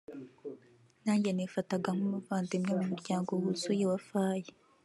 [1.03, 4.51] nanjye nifataga nk’umuvandimwe mu muryango wuzuye wa Faye